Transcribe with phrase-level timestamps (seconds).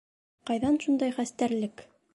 [0.49, 1.87] Ҡайҙан шундай хәстәрлек!